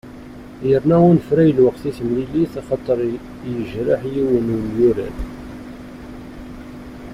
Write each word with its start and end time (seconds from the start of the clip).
Yerna 0.69 0.97
unefray 1.09 1.49
lweqt 1.57 1.83
i 1.89 1.91
temlilit 1.97 2.53
axaṭer 2.61 2.99
yejreḥ 3.51 4.01
yiwen 4.13 4.45
n 4.51 4.55
umyurar. 4.55 5.15